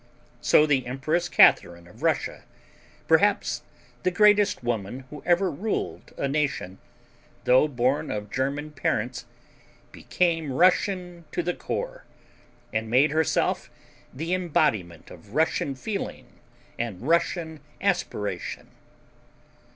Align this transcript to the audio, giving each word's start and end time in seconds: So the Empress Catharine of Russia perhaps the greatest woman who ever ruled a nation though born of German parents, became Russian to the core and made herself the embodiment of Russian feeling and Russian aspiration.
So 0.41 0.65
the 0.65 0.87
Empress 0.87 1.29
Catharine 1.29 1.85
of 1.87 2.01
Russia 2.01 2.43
perhaps 3.07 3.61
the 4.01 4.09
greatest 4.09 4.63
woman 4.63 5.01
who 5.11 5.21
ever 5.27 5.51
ruled 5.51 6.11
a 6.17 6.27
nation 6.27 6.79
though 7.43 7.67
born 7.67 8.09
of 8.09 8.31
German 8.31 8.71
parents, 8.71 9.27
became 9.91 10.51
Russian 10.53 11.25
to 11.33 11.43
the 11.43 11.53
core 11.53 12.03
and 12.73 12.89
made 12.89 13.11
herself 13.11 13.69
the 14.11 14.33
embodiment 14.33 15.11
of 15.11 15.35
Russian 15.35 15.75
feeling 15.75 16.39
and 16.79 17.03
Russian 17.03 17.59
aspiration. 17.79 18.69